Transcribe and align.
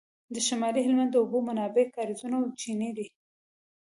د 0.33 0.35
شمالي 0.47 0.81
هلمند 0.83 1.11
د 1.11 1.15
اوبو 1.21 1.39
منابع 1.49 1.85
کاریزونه 1.95 2.35
او 2.39 2.45
چینې 2.61 2.89
دي 2.97 3.07